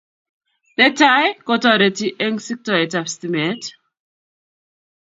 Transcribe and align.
Netai, 0.77 1.25
kotoriti 1.47 2.07
eng 2.25 2.35
siktoet 2.45 2.93
ab 2.99 3.07
stimet 3.13 3.61